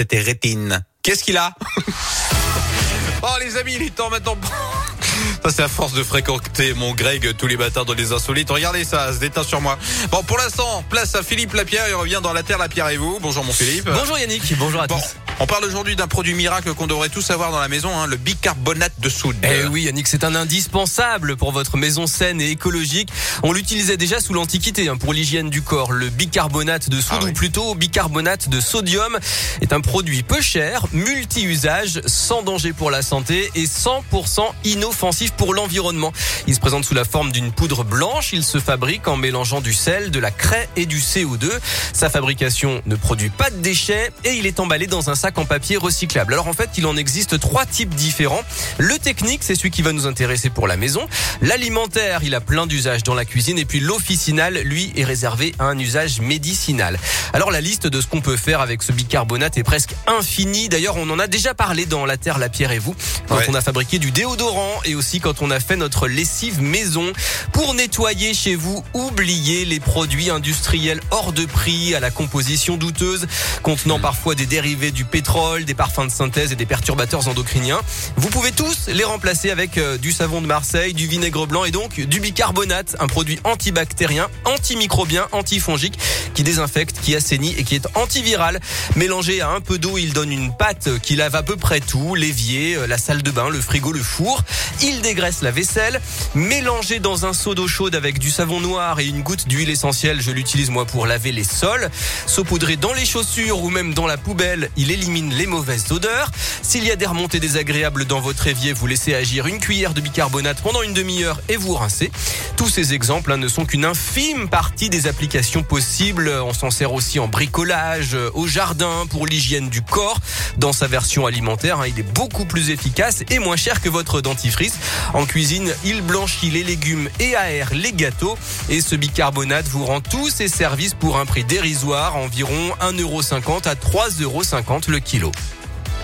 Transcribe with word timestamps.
C'était 0.00 0.20
rétine. 0.20 0.84
Qu'est-ce 1.02 1.24
qu'il 1.24 1.36
a 1.36 1.52
Oh 3.22 3.26
les 3.40 3.56
amis, 3.56 3.74
il 3.74 3.82
est 3.82 3.94
temps 3.94 4.10
maintenant. 4.10 4.36
Ça 5.42 5.50
c'est 5.50 5.62
à 5.62 5.68
force 5.68 5.92
de 5.92 6.02
fréquenter 6.04 6.72
mon 6.74 6.94
Greg 6.94 7.36
tous 7.36 7.46
les 7.48 7.56
matins 7.56 7.84
dans 7.84 7.94
les 7.94 8.12
insolites. 8.12 8.50
Regardez 8.50 8.84
ça, 8.84 9.08
ça 9.08 9.14
se 9.14 9.18
déteint 9.18 9.42
sur 9.42 9.60
moi. 9.60 9.78
Bon, 10.10 10.22
pour 10.22 10.38
l'instant, 10.38 10.84
place 10.88 11.14
à 11.14 11.22
Philippe 11.22 11.54
Lapierre. 11.54 11.86
Il 11.88 11.94
revient 11.94 12.20
dans 12.22 12.32
la 12.32 12.42
terre 12.42 12.58
Lapierre 12.58 12.88
et 12.90 12.96
vous. 12.96 13.18
Bonjour 13.20 13.44
mon 13.44 13.52
Philippe. 13.52 13.88
Bonjour 13.90 14.18
Yannick, 14.18 14.56
bonjour 14.58 14.80
à 14.82 14.86
Bon, 14.86 14.96
tous. 14.98 15.16
On 15.40 15.46
parle 15.46 15.64
aujourd'hui 15.64 15.94
d'un 15.94 16.08
produit 16.08 16.34
miracle 16.34 16.74
qu'on 16.74 16.88
devrait 16.88 17.10
tous 17.10 17.30
avoir 17.30 17.52
dans 17.52 17.60
la 17.60 17.68
maison, 17.68 17.90
hein, 17.96 18.08
le 18.08 18.16
bicarbonate 18.16 18.98
de 18.98 19.08
soude. 19.08 19.36
Eh 19.44 19.66
oui 19.68 19.82
Yannick, 19.82 20.08
c'est 20.08 20.24
un 20.24 20.34
indispensable 20.34 21.36
pour 21.36 21.52
votre 21.52 21.76
maison 21.76 22.08
saine 22.08 22.40
et 22.40 22.50
écologique. 22.50 23.10
On 23.44 23.52
l'utilisait 23.52 23.96
déjà 23.96 24.18
sous 24.18 24.32
l'Antiquité 24.34 24.88
hein, 24.88 24.96
pour 24.96 25.12
l'hygiène 25.12 25.48
du 25.48 25.62
corps. 25.62 25.92
Le 25.92 26.08
bicarbonate 26.08 26.90
de 26.90 27.00
soude 27.00 27.18
Ah 27.20 27.24
oui. 27.24 27.30
ou 27.30 27.34
plutôt 27.34 27.74
bicarbonate 27.76 28.48
de 28.48 28.60
sodium 28.60 29.16
est 29.60 29.72
un 29.72 29.80
produit 29.80 30.24
peu 30.24 30.40
cher, 30.40 30.86
multi-usage, 30.92 32.00
sans 32.06 32.42
danger 32.42 32.72
pour 32.72 32.90
la 32.90 33.02
santé 33.02 33.48
et 33.54 33.66
100% 33.66 34.40
inoffensif 34.64 35.30
pour 35.32 35.54
l'environnement. 35.54 36.12
Il 36.48 36.54
se 36.56 36.60
présente 36.60 36.84
sous 36.84 36.94
la 36.94 37.04
forme 37.04 37.30
d'une 37.30 37.52
poudre 37.52 37.84
blanche. 37.84 38.32
Il 38.32 38.42
se 38.42 38.58
fabrique 38.58 39.06
en 39.06 39.16
mélangeant 39.16 39.60
du 39.60 39.72
sel, 39.72 40.10
de 40.10 40.18
la 40.18 40.32
craie 40.32 40.68
et 40.74 40.86
du 40.86 40.98
CO2. 40.98 41.48
Sa 41.92 42.10
fabrication 42.10 42.82
ne 42.86 42.96
produit 42.96 43.30
pas 43.30 43.50
de 43.50 43.56
déchets 43.58 44.10
et 44.24 44.34
il 44.34 44.44
est 44.44 44.58
emballé 44.58 44.88
dans 44.88 45.10
un 45.10 45.14
sac 45.14 45.27
en 45.36 45.44
papier 45.44 45.76
recyclable. 45.76 46.32
Alors 46.32 46.48
en 46.48 46.54
fait, 46.54 46.70
il 46.78 46.86
en 46.86 46.96
existe 46.96 47.38
trois 47.38 47.66
types 47.66 47.94
différents. 47.94 48.42
Le 48.78 48.96
technique, 48.98 49.40
c'est 49.42 49.54
celui 49.54 49.70
qui 49.70 49.82
va 49.82 49.92
nous 49.92 50.06
intéresser 50.06 50.48
pour 50.48 50.66
la 50.66 50.76
maison. 50.78 51.06
L'alimentaire, 51.42 52.20
il 52.22 52.34
a 52.34 52.40
plein 52.40 52.66
d'usages 52.66 53.02
dans 53.02 53.14
la 53.14 53.24
cuisine. 53.24 53.58
Et 53.58 53.64
puis 53.64 53.80
l'officinal, 53.80 54.58
lui, 54.64 54.92
est 54.96 55.04
réservé 55.04 55.54
à 55.58 55.64
un 55.64 55.78
usage 55.78 56.20
médicinal. 56.20 56.98
Alors 57.32 57.50
la 57.50 57.60
liste 57.60 57.86
de 57.86 58.00
ce 58.00 58.06
qu'on 58.06 58.20
peut 58.20 58.36
faire 58.36 58.60
avec 58.60 58.82
ce 58.82 58.92
bicarbonate 58.92 59.58
est 59.58 59.62
presque 59.64 59.94
infinie. 60.06 60.68
D'ailleurs, 60.68 60.96
on 60.96 61.08
en 61.10 61.18
a 61.18 61.26
déjà 61.26 61.54
parlé 61.54 61.86
dans 61.86 62.06
La 62.06 62.16
Terre, 62.16 62.38
la 62.38 62.48
Pierre 62.48 62.72
et 62.72 62.78
vous, 62.78 62.94
quand 63.28 63.36
Ouais. 63.36 63.46
on 63.48 63.54
a 63.54 63.60
fabriqué 63.60 63.98
du 63.98 64.10
déodorant 64.10 64.80
et 64.84 64.94
aussi 64.94 65.20
quand 65.20 65.42
on 65.42 65.50
a 65.50 65.60
fait 65.60 65.76
notre 65.76 66.06
lessive 66.08 66.60
maison. 66.62 67.12
Pour 67.52 67.74
nettoyer 67.74 68.34
chez 68.34 68.54
vous, 68.56 68.84
oubliez 68.94 69.64
les 69.64 69.80
produits 69.80 70.30
industriels 70.30 71.00
hors 71.10 71.32
de 71.32 71.44
prix, 71.44 71.94
à 71.94 72.00
la 72.00 72.10
composition 72.10 72.76
douteuse, 72.76 73.26
contenant 73.62 73.98
parfois 73.98 74.34
des 74.34 74.46
dérivés 74.46 74.90
du 74.90 75.04
pétrole, 75.04 75.17
des 75.66 75.74
parfums 75.74 76.06
de 76.06 76.10
synthèse 76.10 76.52
et 76.52 76.56
des 76.56 76.64
perturbateurs 76.64 77.28
endocriniens. 77.28 77.80
Vous 78.16 78.28
pouvez 78.28 78.52
tous 78.52 78.86
les 78.88 79.04
remplacer 79.04 79.50
avec 79.50 79.76
euh, 79.76 79.98
du 79.98 80.12
savon 80.12 80.40
de 80.40 80.46
Marseille, 80.46 80.94
du 80.94 81.06
vinaigre 81.06 81.46
blanc 81.46 81.64
et 81.64 81.70
donc 81.70 82.00
du 82.00 82.20
bicarbonate, 82.20 82.96
un 83.00 83.06
produit 83.06 83.38
antibactérien, 83.44 84.28
antimicrobien, 84.44 85.26
antifongique, 85.32 85.98
qui 86.34 86.44
désinfecte, 86.44 87.00
qui 87.02 87.16
assainit 87.16 87.54
et 87.58 87.64
qui 87.64 87.74
est 87.74 87.86
antiviral. 87.94 88.60
Mélangé 88.96 89.40
à 89.40 89.50
un 89.50 89.60
peu 89.60 89.78
d'eau, 89.78 89.98
il 89.98 90.12
donne 90.12 90.32
une 90.32 90.56
pâte 90.56 90.88
qui 91.00 91.16
lave 91.16 91.34
à 91.34 91.42
peu 91.42 91.56
près 91.56 91.80
tout, 91.80 92.14
l'évier, 92.14 92.76
euh, 92.76 92.86
la 92.86 92.96
salle 92.96 93.22
de 93.22 93.30
bain, 93.30 93.48
le 93.48 93.60
frigo, 93.60 93.92
le 93.92 94.02
four. 94.02 94.42
Il 94.82 95.00
dégraisse 95.02 95.42
la 95.42 95.50
vaisselle. 95.50 96.00
Mélangé 96.34 97.00
dans 97.00 97.26
un 97.26 97.32
seau 97.32 97.54
d'eau 97.54 97.68
chaude 97.68 97.94
avec 97.94 98.18
du 98.18 98.30
savon 98.30 98.60
noir 98.60 99.00
et 99.00 99.06
une 99.06 99.22
goutte 99.22 99.48
d'huile 99.48 99.70
essentielle, 99.70 100.22
je 100.22 100.30
l'utilise 100.30 100.70
moi 100.70 100.86
pour 100.86 101.06
laver 101.06 101.32
les 101.32 101.44
sols. 101.44 101.90
Saupoudré 102.26 102.76
dans 102.76 102.92
les 102.92 103.04
chaussures 103.04 103.62
ou 103.62 103.70
même 103.70 103.94
dans 103.94 104.06
la 104.06 104.16
poubelle, 104.16 104.70
il 104.76 104.90
élimine 104.90 105.07
les 105.08 105.46
mauvaises 105.46 105.90
odeurs. 105.90 106.30
S'il 106.62 106.84
y 106.84 106.90
a 106.90 106.96
des 106.96 107.06
remontées 107.06 107.40
désagréables 107.40 108.04
dans 108.04 108.20
votre 108.20 108.46
évier, 108.46 108.74
vous 108.74 108.86
laissez 108.86 109.14
agir 109.14 109.46
une 109.46 109.58
cuillère 109.58 109.94
de 109.94 110.02
bicarbonate 110.02 110.60
pendant 110.62 110.82
une 110.82 110.92
demi-heure 110.92 111.40
et 111.48 111.56
vous 111.56 111.74
rincez. 111.74 112.10
Tous 112.56 112.68
ces 112.68 112.92
exemples 112.92 113.32
hein, 113.32 113.38
ne 113.38 113.48
sont 113.48 113.64
qu'une 113.64 113.86
infime 113.86 114.48
partie 114.48 114.90
des 114.90 115.06
applications 115.06 115.62
possibles. 115.62 116.28
On 116.44 116.52
s'en 116.52 116.70
sert 116.70 116.92
aussi 116.92 117.18
en 117.20 117.28
bricolage, 117.28 118.14
euh, 118.14 118.30
au 118.34 118.46
jardin, 118.46 119.06
pour 119.08 119.26
l'hygiène 119.26 119.70
du 119.70 119.80
corps. 119.80 120.20
Dans 120.58 120.72
sa 120.72 120.88
version 120.88 121.24
alimentaire, 121.24 121.80
hein, 121.80 121.86
il 121.86 121.98
est 121.98 122.12
beaucoup 122.14 122.44
plus 122.44 122.70
efficace 122.70 123.22
et 123.30 123.38
moins 123.38 123.56
cher 123.56 123.80
que 123.80 123.88
votre 123.88 124.20
dentifrice. 124.20 124.74
En 125.14 125.24
cuisine, 125.24 125.72
il 125.84 126.02
blanchit 126.02 126.50
les 126.50 126.64
légumes 126.64 127.08
et 127.18 127.34
aère 127.34 127.72
les 127.72 127.92
gâteaux. 127.92 128.36
Et 128.68 128.82
ce 128.82 128.94
bicarbonate 128.94 129.68
vous 129.68 129.86
rend 129.86 130.00
tous 130.00 130.28
ces 130.28 130.48
services 130.48 130.94
pour 130.94 131.18
un 131.18 131.24
prix 131.24 131.44
dérisoire, 131.44 132.16
environ 132.16 132.74
1,50€ 132.80 133.68
à 133.68 133.74
3,50€ 133.74 134.90
le 134.90 134.97
kilo. 135.00 135.32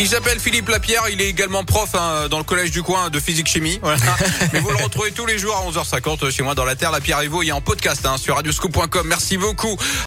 Il 0.00 0.06
s'appelle 0.06 0.38
Philippe 0.38 0.68
Lapierre, 0.68 1.02
il 1.10 1.20
est 1.20 1.28
également 1.28 1.64
prof 1.64 1.90
hein, 1.94 2.28
dans 2.30 2.38
le 2.38 2.44
collège 2.44 2.70
du 2.70 2.84
coin 2.84 3.10
de 3.10 3.18
physique-chimie. 3.18 3.80
Voilà. 3.82 3.98
Mais 4.52 4.60
vous 4.60 4.70
le 4.70 4.76
retrouvez 4.76 5.10
tous 5.10 5.26
les 5.26 5.38
jours 5.38 5.56
à 5.56 5.68
11h50 5.68 6.30
chez 6.30 6.44
moi 6.44 6.54
dans 6.54 6.64
la 6.64 6.76
Terre, 6.76 6.92
Lapierre 6.92 7.20
et 7.22 7.26
vous. 7.26 7.42
Il 7.42 7.46
y 7.46 7.50
a 7.50 7.56
en 7.56 7.60
podcast 7.60 8.06
hein, 8.06 8.16
sur 8.16 8.36
radioscoop.com. 8.36 9.08
Merci 9.08 9.38
beaucoup. 9.38 9.76